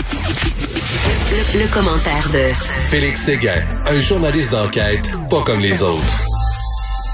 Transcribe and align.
Le, 0.00 1.60
le 1.62 1.74
commentaire 1.74 2.26
de 2.32 2.48
Félix 2.88 3.20
Séguin, 3.26 3.62
un 3.86 4.00
journaliste 4.00 4.50
d'enquête 4.50 5.10
pas 5.28 5.42
comme 5.42 5.60
les 5.60 5.82
autres. 5.82 6.22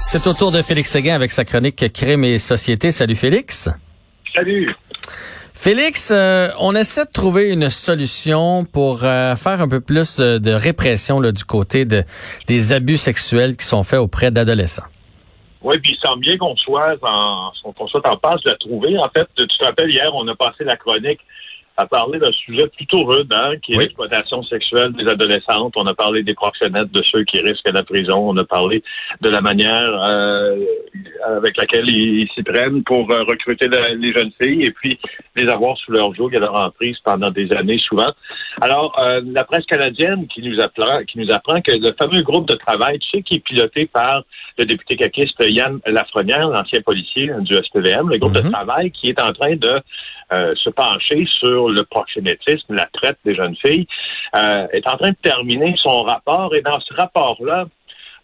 C'est 0.07 0.25
au 0.25 0.33
tour 0.33 0.53
de 0.53 0.61
Félix 0.61 0.89
Séguin 0.91 1.13
avec 1.15 1.31
sa 1.31 1.43
chronique 1.43 1.91
Crime 1.91 2.23
et 2.23 2.37
Société. 2.37 2.91
Salut 2.91 3.15
Félix. 3.15 3.69
Salut. 4.33 4.73
Félix, 5.53 6.11
euh, 6.11 6.47
on 6.59 6.75
essaie 6.75 7.03
de 7.03 7.11
trouver 7.11 7.51
une 7.51 7.69
solution 7.69 8.63
pour 8.63 9.03
euh, 9.03 9.35
faire 9.35 9.59
un 9.59 9.67
peu 9.67 9.81
plus 9.81 10.19
de 10.19 10.51
répression 10.53 11.19
là, 11.19 11.33
du 11.33 11.43
côté 11.43 11.83
de, 11.83 12.05
des 12.47 12.71
abus 12.71 12.95
sexuels 12.95 13.57
qui 13.57 13.65
sont 13.65 13.83
faits 13.83 13.99
auprès 13.99 14.31
d'adolescents. 14.31 14.85
Oui, 15.61 15.77
puis 15.79 15.91
il 15.91 15.99
semble 16.07 16.21
bien 16.21 16.37
qu'on 16.37 16.55
soit 16.55 16.95
en 17.01 17.51
qu'on 17.73 17.87
soit 17.87 18.07
en 18.07 18.15
passe 18.15 18.41
de 18.43 18.51
la 18.51 18.55
trouver. 18.55 18.97
En 18.97 19.09
fait, 19.13 19.27
tu 19.35 19.45
te 19.45 19.65
rappelles, 19.65 19.91
hier, 19.91 20.09
on 20.13 20.25
a 20.29 20.35
passé 20.35 20.63
la 20.63 20.77
chronique 20.77 21.19
à 21.79 21.85
parler 21.85 22.17
d'un 22.17 22.31
sujet 22.31 22.67
plutôt 22.75 23.03
rude, 23.05 23.31
hein, 23.31 23.51
qui 23.61 23.73
est 23.73 23.77
Oui. 23.77 23.83
l'exploitation 23.83 24.41
sexuelle 24.43 24.93
des 24.93 25.07
adolescentes. 25.07 25.73
On 25.77 25.85
a 25.85 25.93
parlé 25.93 26.23
des 26.23 26.33
proxénètes, 26.33 26.91
de 26.91 27.03
ceux 27.03 27.23
qui 27.23 27.39
risquent 27.39 27.71
la 27.71 27.83
prison. 27.83 28.17
On 28.29 28.35
a 28.37 28.43
parlé 28.43 28.83
de 29.21 29.29
la 29.29 29.41
manière 29.41 30.01
euh, 30.03 30.57
avec 31.37 31.55
laquelle 31.57 31.87
ils 31.87 32.21
ils 32.21 32.29
s'y 32.33 32.41
prennent 32.41 32.83
pour 32.83 33.09
euh, 33.11 33.23
recruter 33.23 33.67
la- 33.67 33.93
les 33.93 34.11
jeunes 34.11 34.31
filles 34.41 34.63
et 34.63 34.71
puis 34.71 34.97
les 35.35 35.47
avoir 35.47 35.77
sous 35.77 35.91
leur 35.91 36.13
joug 36.15 36.33
et 36.33 36.39
leur 36.39 36.55
emprise 36.57 36.97
pendant 37.03 37.29
des 37.29 37.51
années 37.53 37.77
souvent. 37.79 38.11
Alors, 38.59 38.97
euh, 38.99 39.21
la 39.23 39.43
presse 39.43 39.65
canadienne 39.65 40.27
qui 40.27 40.41
nous 40.41 40.59
apprend, 40.59 41.03
qui 41.03 41.19
nous 41.19 41.31
apprend 41.31 41.61
que 41.61 41.71
le 41.71 41.93
fameux 41.93 42.23
groupe 42.23 42.47
de 42.47 42.55
travail, 42.55 42.97
tu 42.99 43.09
sais, 43.09 43.21
qui 43.21 43.35
est 43.35 43.39
piloté 43.39 43.85
par 43.85 44.23
le 44.57 44.65
député 44.65 44.95
caquiste 44.95 45.35
Yann 45.39 45.79
Lafrenière, 45.85 46.47
l'ancien 46.49 46.81
policier 46.81 47.29
du 47.41 47.53
SPVM, 47.53 48.09
le 48.09 48.17
groupe 48.17 48.35
Mhm. 48.35 48.43
de 48.43 48.49
travail 48.49 48.91
qui 48.91 49.09
est 49.09 49.21
en 49.21 49.31
train 49.33 49.55
de 49.55 49.79
euh, 50.31 50.53
se 50.55 50.69
pencher 50.71 51.25
sur 51.39 51.69
le 51.69 51.83
proxénétisme, 51.83 52.73
la 52.73 52.87
traite 52.87 53.17
des 53.23 53.33
jeunes 53.35 53.55
filles, 53.63 53.87
euh, 54.35 54.67
est 54.73 54.85
en 54.87 54.97
train 54.97 55.11
de 55.11 55.17
terminer 55.21 55.75
son 55.81 56.01
rapport. 56.01 56.53
Et 56.53 56.61
dans 56.61 56.79
ce 56.81 56.93
rapport-là, 56.95 57.65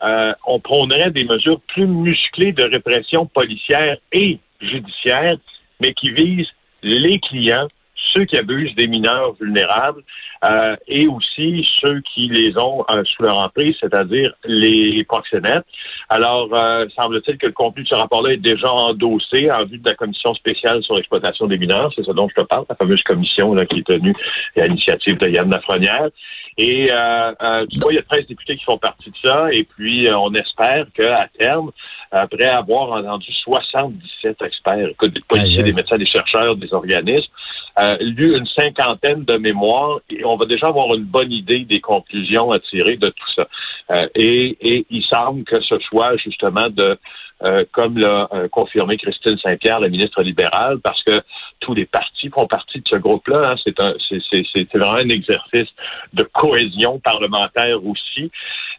euh, 0.04 0.34
on 0.46 0.60
prônerait 0.60 1.12
des 1.12 1.24
mesures 1.24 1.62
plus 1.68 1.88
musclées 1.88 2.52
de 2.52 2.64
répression 2.64 3.26
policière 3.28 3.98
et 4.12 4.40
judiciaire, 4.60 5.38
mais 5.80 5.94
qui 5.94 6.10
visent 6.10 6.50
les 6.82 7.20
clients, 7.20 7.68
ceux 8.14 8.26
qui 8.26 8.38
abusent 8.38 8.76
des 8.76 8.88
mineurs 8.88 9.34
vulnérables 9.40 10.02
euh, 10.46 10.76
et 10.88 11.08
aussi 11.08 11.66
ceux 11.82 12.02
qui 12.02 12.28
les 12.28 12.58
ont 12.58 12.84
euh, 12.90 13.04
sous 13.06 13.24
leur 13.24 13.38
emprise, 13.38 13.76
c'est-à-dire 13.80 14.34
les 14.46 15.04
proxénètes. 15.06 15.66
Alors, 16.10 16.50
euh, 16.54 16.86
semble-t-il 17.00 17.38
que 17.38 17.48
le 17.48 17.54
contenu 17.54 17.84
de 17.84 17.88
ce 17.88 17.96
rapport-là 17.96 18.34
est 18.34 18.38
déjà 18.38 18.72
endossé 18.72 19.50
en 19.52 19.66
vue 19.66 19.78
de 19.78 19.90
la 19.90 19.96
commission 19.96 20.34
spéciale 20.34 20.84
sur 20.84 20.96
l'exploitation 20.96 21.48
des 21.48 21.58
mineurs. 21.58 21.92
C'est 21.96 22.06
ça 22.06 22.14
dont 22.14 22.28
je 22.30 22.42
te 22.42 22.46
parle, 22.46 22.66
la 22.70 22.76
fameuse 22.76 23.02
commission 23.04 23.54
là, 23.54 23.66
qui 23.66 23.80
est 23.80 23.88
tenue 23.88 24.16
à 24.58 24.68
l'initiative 24.68 25.18
de 25.18 25.30
Yann 25.30 25.50
Lafrenière. 25.50 26.10
Et 26.58 26.92
euh, 26.92 27.34
euh, 27.42 27.66
tu 27.72 27.80
vois, 27.80 27.94
il 27.94 27.96
y 27.96 28.00
a 28.00 28.04
13 28.04 28.28
députés 28.28 28.58
qui 28.58 28.64
font 28.64 28.78
partie 28.78 29.10
de 29.10 29.16
ça. 29.24 29.52
Et 29.52 29.64
puis, 29.64 30.08
euh, 30.08 30.18
on 30.18 30.34
espère 30.34 30.86
qu'à 30.94 31.28
terme, 31.40 31.72
après 32.12 32.46
avoir 32.46 32.92
entendu 32.92 33.32
77 33.44 34.38
experts, 34.44 34.90
écoute, 34.90 35.14
des 35.14 35.22
policiers, 35.28 35.64
des 35.64 35.74
médecins, 35.74 35.98
des 35.98 36.06
chercheurs, 36.06 36.56
des 36.56 36.72
organismes, 36.74 37.32
euh, 37.80 37.98
lu 38.00 38.38
une 38.38 38.46
cinquantaine 38.46 39.24
de 39.24 39.38
mémoires 39.38 40.00
et 40.10 40.24
on 40.26 40.36
va 40.36 40.46
déjà 40.46 40.68
avoir 40.68 40.94
une 40.96 41.06
bonne 41.06 41.32
idée 41.32 41.66
des 41.66 41.82
conclusions 41.82 42.52
à 42.52 42.60
tirer 42.60 42.98
de 42.98 43.10
tout 43.10 43.32
ça. 43.36 43.48
Euh, 43.92 44.08
et, 44.16 44.58
et 44.62 44.86
il 44.90 45.04
semble 45.04 45.44
que 45.44 45.60
ce 45.62 45.78
soit 45.80 46.16
justement 46.18 46.68
de, 46.70 46.98
euh, 47.44 47.66
comme 47.72 47.98
l'a 47.98 48.30
euh, 48.32 48.48
confirmé 48.48 48.98
Christine 48.98 49.38
Saint-Pierre, 49.38 49.80
la 49.80 49.90
ministre 49.90 50.22
libérale, 50.22 50.80
parce 50.82 51.04
que 51.04 51.22
tous 51.60 51.74
les 51.74 51.86
partis 51.86 52.30
font 52.30 52.48
partie 52.48 52.80
de 52.80 52.88
ce 52.88 52.96
groupe-là. 52.96 53.52
hein. 53.52 53.56
C'est 53.64 53.76
c'est, 54.08 54.22
c'est, 54.32 54.44
c'est 54.54 54.78
vraiment 54.78 55.00
un 55.00 55.10
exercice 55.10 55.70
de 56.14 56.24
cohésion 56.24 57.00
parlementaire 57.00 57.86
aussi. 57.86 58.32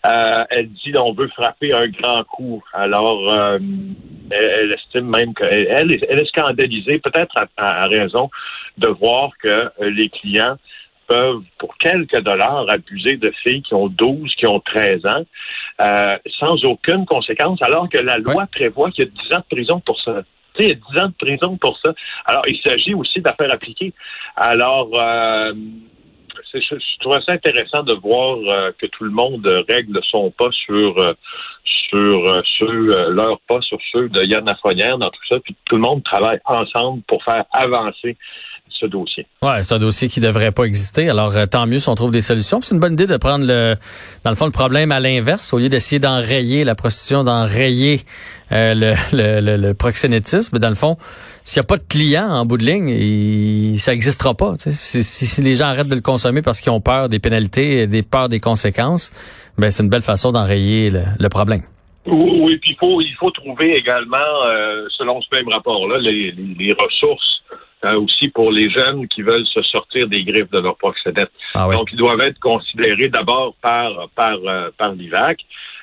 Euh, 0.07 0.45
elle 0.51 0.71
dit 0.73 0.93
on 0.99 1.13
veut 1.13 1.29
frapper 1.29 1.73
un 1.73 1.89
grand 1.89 2.23
coup. 2.25 2.63
Alors, 2.73 3.33
euh, 3.33 3.59
elle, 4.31 4.45
elle 4.45 4.73
estime 4.73 5.09
même 5.09 5.35
qu'elle 5.35 5.67
elle 5.71 5.93
est, 5.93 6.05
elle 6.09 6.21
est 6.21 6.29
scandalisée, 6.29 6.99
peut-être 6.99 7.35
à, 7.57 7.87
raison, 7.87 8.31
de 8.79 8.89
voir 8.89 9.31
que 9.43 9.49
euh, 9.49 9.71
les 9.91 10.09
clients 10.09 10.57
peuvent, 11.07 11.43
pour 11.59 11.77
quelques 11.79 12.21
dollars, 12.21 12.67
abuser 12.69 13.17
de 13.17 13.33
filles 13.43 13.63
qui 13.63 13.75
ont 13.75 13.89
12, 13.89 14.35
qui 14.37 14.47
ont 14.47 14.61
13 14.61 15.07
ans, 15.07 15.25
euh, 15.83 16.19
sans 16.39 16.63
aucune 16.65 17.07
conséquence, 17.07 17.61
alors 17.63 17.89
que 17.89 17.99
la 17.99 18.19
loi 18.19 18.45
prévoit 18.51 18.91
qu'il 18.91 19.05
y 19.05 19.09
a 19.09 19.11
10 19.11 19.35
ans 19.35 19.41
de 19.41 19.57
prison 19.57 19.81
pour 19.81 20.01
ça. 20.01 20.23
Tu 20.55 20.65
sais, 20.65 20.69
il 20.69 20.69
y 20.69 20.73
a 20.73 20.93
10 20.95 21.01
ans 21.01 21.09
de 21.09 21.27
prison 21.27 21.57
pour 21.57 21.79
ça. 21.85 21.93
Alors, 22.27 22.45
il 22.47 22.59
s'agit 22.65 22.95
aussi 22.95 23.21
d'affaires 23.21 23.53
appliquées. 23.53 23.93
Alors, 24.37 24.91
euh, 24.95 25.53
je, 26.61 26.77
je 26.77 26.99
trouve 27.01 27.21
ça 27.21 27.33
intéressant 27.33 27.83
de 27.83 27.95
voir 27.95 28.39
euh, 28.39 28.73
que 28.79 28.87
tout 28.87 29.05
le 29.05 29.11
monde 29.11 29.47
règle 29.69 30.01
son 30.11 30.31
pas 30.31 30.51
sur 30.53 30.99
euh, 30.99 31.15
sur 31.65 32.29
euh, 32.29 32.41
ceux, 32.59 33.11
leur 33.11 33.41
pas 33.49 33.61
sur 33.61 33.79
ceux 33.93 34.09
de 34.09 34.25
Yann 34.25 34.45
Lafrenière 34.45 34.99
dans 34.99 35.11
tout 35.11 35.27
ça, 35.29 35.39
puis 35.41 35.55
tout 35.65 35.77
le 35.77 35.83
monde 35.83 36.03
travaille 36.03 36.41
ensemble 36.45 37.03
pour 37.03 37.23
faire 37.25 37.45
avancer 37.53 38.17
ce 38.79 38.87
dossier. 38.87 39.27
Ouais, 39.43 39.63
c'est 39.63 39.75
un 39.75 39.79
dossier 39.79 40.09
qui 40.09 40.21
devrait 40.21 40.53
pas 40.53 40.65
exister. 40.65 41.09
Alors 41.09 41.37
euh, 41.37 41.47
tant 41.47 41.67
mieux 41.67 41.79
si 41.79 41.89
on 41.89 41.95
trouve 41.95 42.11
des 42.11 42.21
solutions. 42.21 42.61
C'est 42.63 42.75
une 42.75 42.81
bonne 42.81 42.95
idée 42.95 43.07
de 43.07 43.17
prendre 43.17 43.45
le, 43.47 43.77
dans 44.25 44.31
le 44.31 44.37
fond, 44.37 44.47
le 44.47 44.51
problème 44.51 44.93
à 44.93 45.01
l'inverse, 45.01 45.53
au 45.53 45.59
lieu 45.59 45.69
d'essayer 45.69 45.99
d'enrayer 45.99 46.65
la 46.65 46.75
prostitution, 46.75 47.25
d'enrayer 47.25 48.01
euh, 48.53 48.75
le, 48.75 48.95
le, 49.13 49.41
le, 49.41 49.57
le 49.69 49.75
proxénétisme. 49.75 50.59
Dans 50.59 50.69
le 50.69 50.75
fond, 50.75 50.97
s'il 51.45 51.61
n'y 51.61 51.65
a 51.65 51.67
pas 51.67 51.77
de 51.77 51.85
clients 51.89 52.29
en 52.29 52.45
bout 52.47 52.57
de 52.59 52.65
ligne, 52.65 52.89
il, 52.89 53.79
ça 53.79 53.93
n'existera 53.93 54.35
pas. 54.35 54.55
Si, 54.59 55.03
si- 55.03 55.27
si 55.27 55.43
les 55.43 55.55
gens 55.55 55.67
arrêtent 55.67 55.89
de 55.89 55.95
le 55.95 56.01
consommer 56.01 56.43
parce 56.43 56.61
qu'ils 56.61 56.73
ont 56.73 56.81
peur 56.81 57.09
des 57.09 57.19
pénalités, 57.19 57.81
et 57.83 57.87
des 57.87 58.03
peurs 58.03 58.29
des 58.29 58.41
conséquences, 58.41 59.13
ben 59.59 59.71
c'est 59.71 59.83
une 59.83 59.89
belle 59.89 60.03
façon 60.03 60.33
d'enrayer 60.33 60.91
le, 60.91 61.03
le 61.19 61.29
problème. 61.29 61.63
Oui, 62.07 62.41
oui, 62.43 62.59
puis 62.59 62.73
il 62.73 62.77
faut, 62.79 63.01
il 63.01 63.15
faut 63.19 63.31
trouver 63.31 63.77
également, 63.77 64.17
euh, 64.47 64.85
selon 64.99 65.23
ce 65.23 65.27
même 65.35 65.49
rapport-là, 65.49 65.99
les, 66.01 66.33
les, 66.33 66.55
les 66.59 66.73
ressources 66.75 67.41
euh, 67.85 68.01
aussi 68.01 68.29
pour 68.29 68.51
les 68.51 68.69
jeunes 68.71 69.07
qui 69.09 69.23
veulent 69.23 69.47
se 69.47 69.63
sortir 69.63 70.09
des 70.09 70.23
griffes 70.25 70.51
de 70.51 70.61
leur 70.61 70.77
proxénète. 70.77 71.31
Ah 71.55 71.69
oui. 71.69 71.77
Donc, 71.77 71.89
ils 71.93 71.99
doivent 71.99 72.21
être 72.21 72.41
considérés 72.41 73.09
d'abord 73.09 73.55
par 73.63 73.91
par 74.15 74.37
euh, 74.47 74.71
par 74.77 74.93
l'IVAC 74.93 75.39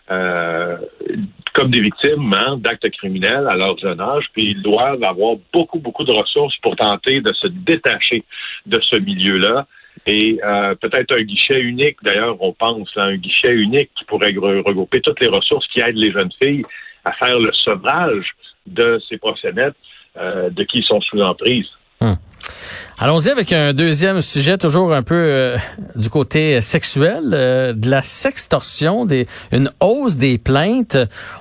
euh, 0.10 0.78
comme 1.54 1.70
des 1.70 1.82
victimes 1.82 2.34
hein, 2.34 2.58
d'actes 2.58 2.90
criminels 2.92 3.46
à 3.50 3.56
leur 3.56 3.78
jeune 3.78 4.02
âge, 4.02 4.26
puis 4.34 4.46
ils 4.54 4.62
doivent 4.62 5.04
avoir 5.04 5.36
beaucoup 5.54 5.80
beaucoup 5.80 6.04
de 6.04 6.12
ressources 6.12 6.58
pour 6.64 6.76
tenter 6.76 7.22
de 7.22 7.34
se 7.34 7.48
détacher 7.48 8.24
de 8.66 8.80
ce 8.90 8.98
milieu-là. 8.98 9.68
Et 10.08 10.40
euh, 10.44 10.74
peut-être 10.76 11.14
un 11.16 11.22
guichet 11.22 11.60
unique, 11.60 11.98
d'ailleurs, 12.02 12.38
on 12.42 12.54
pense 12.54 12.90
à 12.96 13.04
un 13.04 13.18
guichet 13.18 13.54
unique 13.54 13.92
qui 13.98 14.06
pourrait 14.06 14.32
re- 14.32 14.64
regrouper 14.66 15.02
toutes 15.02 15.20
les 15.20 15.28
ressources 15.28 15.68
qui 15.68 15.82
aident 15.82 15.98
les 15.98 16.12
jeunes 16.12 16.32
filles 16.42 16.64
à 17.04 17.12
faire 17.14 17.38
le 17.38 17.52
sevrage 17.54 18.28
de 18.66 19.00
ces 19.08 19.18
proxénètes 19.18 19.76
euh, 20.18 20.50
de 20.50 20.64
qui 20.64 20.80
ils 20.80 20.86
sont 20.86 21.02
sous 21.02 21.20
emprise. 21.22 21.68
Allons-y 22.98 23.30
avec 23.30 23.52
un 23.52 23.74
deuxième 23.74 24.22
sujet, 24.22 24.58
toujours 24.58 24.94
un 24.94 25.02
peu 25.02 25.16
euh, 25.16 25.58
du 25.96 26.10
côté 26.10 26.62
sexuel, 26.62 27.32
euh, 27.34 27.74
de 27.74 27.90
la 27.90 28.04
sextorsion, 28.04 29.08
une 29.52 29.72
hausse 29.80 30.16
des 30.16 30.38
plaintes. 30.38 30.98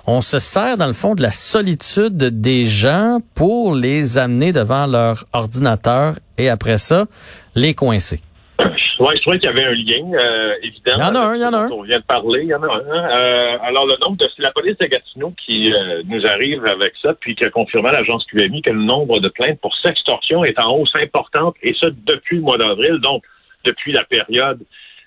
On 0.07 0.21
se 0.21 0.39
sert 0.39 0.77
dans 0.77 0.87
le 0.87 0.93
fond 0.93 1.15
de 1.15 1.23
la 1.23 1.33
solitude 1.33 2.17
des 2.41 2.67
gens 2.67 3.21
pour 3.35 3.75
les 3.75 4.17
amener 4.19 4.53
devant 4.53 4.87
leur 4.87 5.25
ordinateur 5.33 6.19
et 6.39 6.49
après 6.49 6.79
ça, 6.79 7.07
les 7.55 7.75
coincer. 7.75 8.21
Oui, 9.01 9.15
je 9.17 9.21
trouvais 9.23 9.39
qu'il 9.39 9.49
y 9.49 9.53
avait 9.53 9.65
un 9.65 9.73
lien, 9.73 10.13
euh, 10.19 10.55
évident. 10.63 10.93
Il 10.97 11.01
y 11.01 11.03
en 11.03 11.15
a 11.15 11.21
un, 11.21 11.35
il 11.35 11.41
y 11.41 11.45
en 11.47 11.53
a 11.53 11.57
un. 11.59 11.71
On 11.71 11.83
vient 11.83 11.99
de 11.99 12.05
parler, 12.05 12.41
il 12.43 12.49
y 12.49 12.55
en 12.55 12.63
a 12.63 12.67
un. 12.67 12.79
hein. 12.91 13.09
Euh, 13.15 13.59
alors, 13.63 13.87
le 13.87 13.95
nombre 14.05 14.17
de, 14.19 14.27
c'est 14.37 14.43
la 14.43 14.53
police 14.53 14.77
de 14.79 14.87
Gatineau 14.87 15.33
qui 15.47 15.73
euh, 15.73 16.03
nous 16.07 16.27
arrive 16.27 16.65
avec 16.67 16.93
ça, 17.03 17.15
puis 17.15 17.35
qui 17.35 17.45
a 17.45 17.51
confirmé 17.51 17.89
à 17.89 17.93
l'agence 17.93 18.25
QMI 18.27 18.63
que 18.63 18.71
le 18.71 18.83
nombre 18.83 19.19
de 19.21 19.29
plaintes 19.29 19.59
pour 19.61 19.75
sextorsion 19.79 20.45
est 20.45 20.59
en 20.61 20.77
hausse 20.77 20.93
importante, 21.03 21.57
et 21.63 21.75
ça 21.81 21.89
depuis 22.07 22.37
le 22.37 22.43
mois 22.43 22.59
d'avril, 22.59 22.99
donc 23.03 23.25
depuis 23.65 23.93
la 23.93 24.05
période 24.05 24.61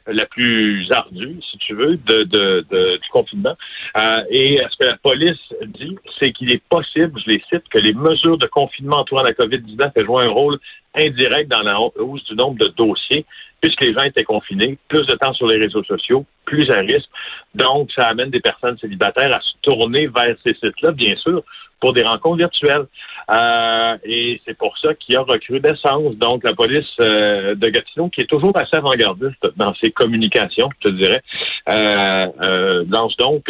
la 0.05 0.25
plus 0.25 0.85
ardue, 0.91 1.39
si 1.49 1.57
tu 1.59 1.73
veux, 1.75 1.95
de, 1.95 2.23
de, 2.23 2.65
de- 2.69 2.97
du 2.97 3.09
confinement. 3.09 3.55
Euh, 3.97 4.21
et 4.29 4.57
ce 4.69 4.77
que 4.77 4.85
la 4.89 4.97
police 4.97 5.39
dit, 5.79 5.95
c'est 6.19 6.33
qu'il 6.33 6.51
est 6.51 6.61
possible, 6.67 7.13
je 7.25 7.31
les 7.31 7.41
cite, 7.49 7.63
que 7.69 7.77
les 7.79 7.93
mesures 7.93 8.37
de 8.37 8.47
confinement 8.47 8.97
entourant 8.97 9.23
la 9.23 9.31
COVID-19 9.31 9.91
aient 9.95 10.03
joué 10.03 10.23
un 10.25 10.29
rôle 10.29 10.59
indirect 10.95 11.49
dans 11.49 11.61
la 11.61 11.79
hausse 11.79 12.23
du 12.25 12.35
nombre 12.35 12.57
de 12.57 12.67
dossiers, 12.67 13.25
puisque 13.61 13.81
les 13.81 13.93
gens 13.93 14.03
étaient 14.03 14.23
confinés, 14.23 14.77
plus 14.87 15.05
de 15.05 15.15
temps 15.15 15.33
sur 15.33 15.47
les 15.47 15.57
réseaux 15.57 15.83
sociaux, 15.83 16.25
plus 16.45 16.69
à 16.69 16.79
risque. 16.79 17.09
Donc, 17.55 17.89
ça 17.95 18.07
amène 18.07 18.29
des 18.29 18.41
personnes 18.41 18.77
célibataires 18.77 19.35
à 19.35 19.39
se 19.39 19.53
tourner 19.61 20.07
vers 20.07 20.35
ces 20.45 20.53
sites-là, 20.55 20.91
bien 20.91 21.15
sûr, 21.15 21.43
pour 21.79 21.93
des 21.93 22.03
rencontres 22.03 22.37
virtuelles. 22.37 22.85
Euh, 23.31 23.97
et 24.03 24.41
c'est 24.45 24.57
pour 24.57 24.77
ça 24.77 24.93
qu'il 24.95 25.15
y 25.15 25.17
a 25.17 25.21
recrudescence. 25.21 26.15
Donc, 26.15 26.43
la 26.43 26.53
police 26.53 26.85
euh, 26.99 27.55
de 27.55 27.69
Gatineau, 27.69 28.09
qui 28.09 28.21
est 28.21 28.29
toujours 28.29 28.57
assez 28.57 28.75
avant-gardiste 28.75 29.45
dans 29.55 29.73
ses 29.75 29.91
communications, 29.91 30.69
je 30.81 30.89
te 30.89 30.93
dirais, 30.95 31.21
euh, 31.69 32.27
euh 32.41 32.83
lance 32.89 33.15
donc 33.17 33.49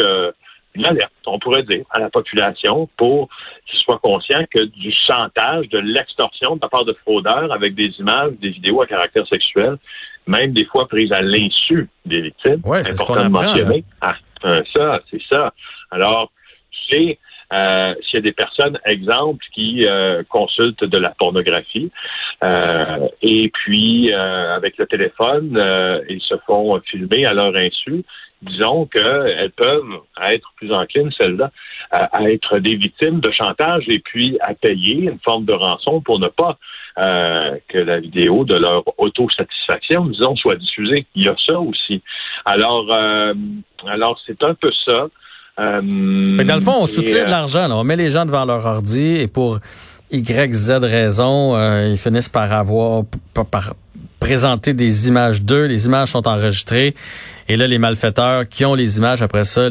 une 0.76 0.86
alerte, 0.86 1.12
on 1.26 1.40
pourrait 1.40 1.64
dire, 1.64 1.84
à 1.92 2.00
la 2.00 2.10
population 2.10 2.90
pour 2.98 3.30
qu'ils 3.68 3.80
soient 3.80 4.00
conscients 4.00 4.44
que 4.52 4.64
du 4.64 4.94
chantage, 5.08 5.70
de 5.70 5.80
l'extorsion 5.80 6.56
de 6.56 6.62
la 6.62 6.70
part 6.70 6.86
de 6.86 6.94
fraudeurs 6.94 7.52
avec 7.52 7.76
des 7.76 7.94
images, 8.00 8.32
des 8.42 8.50
vidéos 8.50 8.82
à 8.82 8.88
caractère 8.88 9.28
sexuel, 9.28 9.78
même 10.26 10.54
des 10.54 10.66
fois 10.66 10.88
prises 10.88 11.12
à 11.12 11.22
l'insu 11.22 11.90
des 12.06 12.22
victimes, 12.22 12.62
ouais, 12.66 12.84
c'est 12.84 13.02
important 13.02 13.24
de 13.24 13.30
mentionner. 13.30 13.84
Ah, 14.02 14.16
ça, 14.76 15.00
c'est 15.10 15.22
ça. 15.32 15.54
Alors, 15.92 16.32
c'est 16.90 17.20
euh, 17.52 17.94
s'il 18.04 18.16
y 18.16 18.18
a 18.18 18.22
des 18.22 18.32
personnes, 18.32 18.80
exemple, 18.86 19.44
qui 19.54 19.86
euh, 19.86 20.24
consultent 20.30 20.84
de 20.84 20.98
la 20.98 21.10
pornographie 21.10 21.92
euh, 22.44 23.08
et 23.22 23.50
puis 23.50 24.14
avec 24.14 24.78
le 24.78 24.86
téléphone, 24.86 25.58
ils 26.10 26.22
se 26.22 26.36
font 26.46 26.80
filmer 26.86 27.26
à 27.26 27.34
leur 27.34 27.56
insu, 27.56 28.04
disons 28.42 28.86
qu'elles 28.86 29.52
peuvent 29.56 30.00
être 30.26 30.52
plus 30.58 30.74
enclines, 30.74 31.12
celles-là, 31.18 31.52
à, 31.92 32.30
être 32.30 32.60
des 32.60 32.76
victimes 32.76 33.20
de 33.20 33.32
chantage 33.32 33.84
et 33.88 34.00
puis 34.00 34.38
à 34.42 34.54
payer 34.54 35.04
une 35.04 35.20
forme 35.24 35.46
de 35.46 35.54
rançon 35.54 36.02
pour 36.02 36.20
ne 36.20 36.28
pas 36.28 36.58
que 36.96 37.78
la 37.78 38.00
vidéo 38.00 38.44
de 38.44 38.56
leur 38.56 38.84
autosatisfaction, 39.00 40.06
disons, 40.08 40.36
soit 40.36 40.56
diffusée. 40.56 41.06
Il 41.16 41.24
y 41.24 41.30
a 41.30 41.36
ça 41.48 41.60
aussi. 41.60 42.02
Alors, 42.46 42.94
alors 43.88 44.20
c'est 44.26 44.44
un 44.44 44.54
peu 44.54 44.72
ça. 44.86 45.08
Euh, 45.60 46.44
dans 46.44 46.56
le 46.56 46.62
fond, 46.62 46.82
on 46.82 46.88
soutient 46.88 47.24
de 47.24 47.28
euh, 47.28 47.30
l'argent. 47.30 47.70
On 47.72 47.84
met 47.84 47.96
les 47.96 48.10
gens 48.10 48.26
devant 48.26 48.46
leur 48.46 48.66
ordi 48.66 49.16
et 49.16 49.28
pour 49.28 49.60
Y, 50.12 50.54
Z 50.54 50.72
raison, 50.82 51.56
euh, 51.56 51.90
ils 51.92 51.98
finissent 51.98 52.30
par 52.30 52.52
avoir, 52.52 53.04
par, 53.34 53.76
présenter 54.20 54.74
des 54.74 55.08
images 55.10 55.44
d'eux. 55.44 55.66
Les 55.66 55.86
images 55.86 56.10
sont 56.10 56.28
enregistrées. 56.28 56.96
Et 57.50 57.58
là, 57.58 57.68
les 57.68 57.78
malfaiteurs 57.78 58.48
qui 58.48 58.66
ont 58.66 58.74
les 58.74 58.98
images, 58.98 59.22
après 59.22 59.44
ça, 59.44 59.70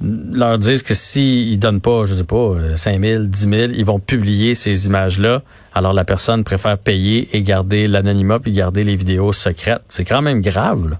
leur 0.00 0.58
disent 0.58 0.82
que 0.82 0.94
s'ils 0.94 1.58
donnent 1.58 1.80
pas, 1.80 2.04
je 2.04 2.14
sais 2.14 2.24
pas, 2.24 2.54
5 2.76 3.00
000, 3.00 3.24
10 3.24 3.40
000, 3.40 3.54
ils 3.74 3.84
vont 3.84 3.98
publier 3.98 4.54
ces 4.54 4.86
images-là. 4.86 5.42
Alors 5.74 5.92
la 5.92 6.04
personne 6.04 6.44
préfère 6.44 6.78
payer 6.78 7.28
et 7.32 7.42
garder 7.42 7.86
l'anonymat 7.86 8.40
puis 8.40 8.52
garder 8.52 8.84
les 8.84 8.96
vidéos 8.96 9.32
secrètes. 9.32 9.82
C'est 9.88 10.04
quand 10.04 10.22
même 10.22 10.42
grave. 10.42 10.90
Là. 10.90 10.98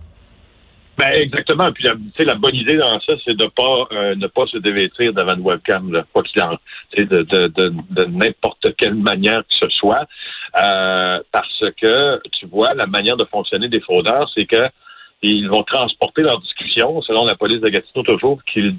Ben 1.01 1.13
exactement. 1.15 1.73
Puis 1.73 1.89
la 2.27 2.35
bonne 2.35 2.55
idée 2.55 2.77
dans 2.77 3.01
ça, 3.01 3.15
c'est 3.25 3.35
de 3.35 3.47
pas 3.47 3.89
euh, 3.91 4.15
ne 4.17 4.27
pas 4.27 4.45
se 4.47 4.59
dévêtir 4.59 5.15
devant 5.15 5.35
une 5.35 5.41
webcam, 5.41 5.91
là, 5.91 6.05
quoi 6.13 6.23
qu'il 6.23 6.43
en, 6.43 6.59
de, 6.95 7.05
de, 7.05 7.47
de, 7.47 7.73
de 7.89 8.05
n'importe 8.05 8.77
quelle 8.77 8.97
manière 8.97 9.41
que 9.41 9.55
ce 9.61 9.69
soit, 9.71 10.07
euh, 10.63 11.19
parce 11.33 11.65
que 11.81 12.21
tu 12.39 12.45
vois 12.49 12.75
la 12.75 12.87
manière 12.87 13.17
de 13.17 13.25
fonctionner 13.25 13.69
des 13.69 13.81
fraudeurs, 13.81 14.31
c'est 14.35 14.45
que 14.45 14.69
ils 15.23 15.49
vont 15.49 15.63
transporter 15.63 16.21
leur 16.21 16.39
discussion, 16.41 17.01
selon 17.01 17.25
la 17.25 17.35
police 17.35 17.63
de 17.63 17.71
Gatineau 17.71 18.03
toujours, 18.03 18.45
qu'ils 18.45 18.77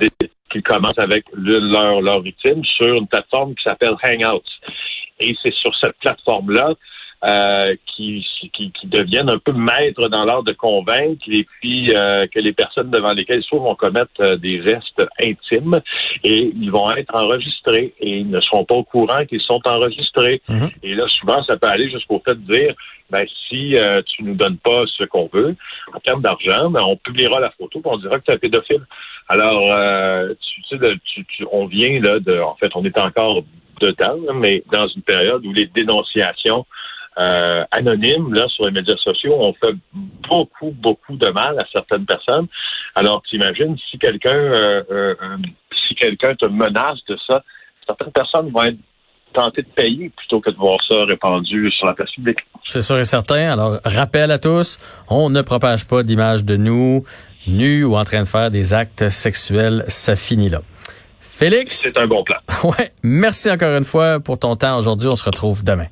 qu'ils 0.51 0.63
commencent 0.63 1.00
avec 1.00 1.25
leur 1.33 2.01
leur 2.01 2.21
victime 2.21 2.63
sur 2.65 2.94
une 2.94 3.07
plateforme 3.07 3.56
qui 3.56 3.63
s'appelle 3.63 3.95
Hangouts. 4.03 4.44
Et 5.19 5.35
c'est 5.41 5.53
sur 5.53 5.75
cette 5.75 5.97
plateforme-là 6.00 6.75
euh, 7.23 7.75
qui, 7.85 8.25
qui, 8.51 8.71
qui, 8.71 8.88
deviennent 8.88 9.29
un 9.29 9.38
peu 9.38 9.51
maîtres 9.51 10.09
dans 10.09 10.25
l'art 10.25 10.41
de 10.41 10.53
convaincre 10.53 11.21
et 11.27 11.45
puis 11.59 11.95
euh, 11.95 12.25
que 12.25 12.39
les 12.39 12.51
personnes 12.51 12.89
devant 12.89 13.13
lesquelles 13.13 13.41
ils 13.41 13.44
sont 13.44 13.59
vont 13.59 13.75
commettre 13.75 14.09
euh, 14.21 14.38
des 14.38 14.63
gestes 14.63 15.03
intimes 15.21 15.81
et 16.23 16.51
ils 16.59 16.71
vont 16.71 16.89
être 16.95 17.13
enregistrés 17.13 17.94
et 18.00 18.18
ils 18.18 18.29
ne 18.29 18.41
seront 18.41 18.65
pas 18.65 18.73
au 18.73 18.83
courant 18.83 19.23
qu'ils 19.27 19.41
sont 19.41 19.62
enregistrés. 19.65 20.41
Mhm. 20.50 20.71
Et 20.81 20.95
là, 20.95 21.06
souvent, 21.19 21.44
ça 21.44 21.57
peut 21.57 21.68
aller 21.68 21.91
jusqu'au 21.91 22.19
fait 22.25 22.33
de 22.33 22.56
dire 22.56 22.73
ben, 23.12 23.23
si 23.47 23.75
tu 24.07 24.23
nous 24.23 24.35
donnes 24.35 24.57
pas 24.57 24.85
ce 24.97 25.03
qu'on 25.03 25.29
veut 25.31 25.56
en 25.94 26.00
termes 26.00 26.23
d'argent, 26.23 26.71
ben, 26.71 26.81
on 26.89 26.95
publiera 26.95 27.39
la 27.39 27.51
photo 27.51 27.79
et 27.85 27.88
on 27.88 27.97
dira 27.97 28.18
que 28.18 28.25
tu 28.25 28.31
es 28.31 28.35
un 28.35 28.39
pédophile. 28.39 28.88
Alors, 29.27 29.65
tu, 30.39 30.62
sais, 30.69 30.77
tu, 31.06 31.25
tu, 31.25 31.45
on 31.51 31.68
vient 31.68 32.00
là 32.00 32.19
de, 32.19 32.39
en 32.39 32.56
fait, 32.56 32.71
on 32.73 32.83
est 32.83 32.97
encore 32.97 33.44
dedans, 33.79 34.18
mais 34.33 34.63
dans 34.71 34.88
une 34.88 35.01
période 35.01 35.45
où 35.45 35.53
les 35.53 35.68
dénonciations 35.68 36.65
euh, 37.19 37.63
anonymes 37.71 38.33
là 38.33 38.47
sur 38.47 38.65
les 38.65 38.71
médias 38.71 38.95
sociaux 38.97 39.33
ont 39.33 39.53
fait 39.53 39.75
beaucoup, 40.29 40.71
beaucoup 40.71 41.17
de 41.17 41.29
mal 41.29 41.59
à 41.59 41.65
certaines 41.71 42.05
personnes. 42.05 42.47
Alors, 42.95 43.21
t'imagines 43.29 43.75
si 43.89 43.99
quelqu'un 43.99 44.33
euh, 44.33 44.83
euh, 44.89 45.15
si 45.87 45.95
quelqu'un 45.95 46.35
te 46.35 46.45
menace 46.45 46.99
de 47.09 47.17
ça, 47.27 47.43
certaines 47.85 48.13
personnes 48.13 48.49
vont 48.51 48.63
être 48.63 48.77
tentées 49.33 49.61
de 49.61 49.67
payer 49.67 50.09
plutôt 50.15 50.39
que 50.39 50.49
de 50.49 50.55
voir 50.55 50.77
ça 50.87 51.03
répandu 51.05 51.71
sur 51.71 51.87
la 51.87 51.93
place 51.93 52.11
publique. 52.11 52.39
C'est 52.63 52.81
sûr 52.81 52.97
et 52.97 53.03
certain. 53.03 53.51
Alors, 53.51 53.79
rappel 53.85 54.31
à 54.31 54.39
tous, 54.39 54.79
on 55.09 55.29
ne 55.29 55.41
propage 55.41 55.87
pas 55.87 56.03
d'images 56.03 56.43
de 56.43 56.55
nous 56.57 57.03
nus 57.47 57.83
ou 57.83 57.95
en 57.95 58.03
train 58.03 58.23
de 58.23 58.27
faire 58.27 58.51
des 58.51 58.73
actes 58.73 59.09
sexuels. 59.09 59.83
Ça 59.87 60.15
finit 60.15 60.49
là. 60.49 60.61
Félix? 61.19 61.77
C'est 61.77 61.97
un 61.97 62.07
bon 62.07 62.23
plan. 62.23 62.37
Ouais. 62.63 62.91
Merci 63.03 63.49
encore 63.49 63.75
une 63.75 63.85
fois 63.85 64.19
pour 64.19 64.37
ton 64.37 64.55
temps 64.55 64.77
aujourd'hui. 64.77 65.07
On 65.07 65.15
se 65.15 65.25
retrouve 65.25 65.63
demain. 65.63 65.87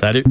Salut. 0.00 0.24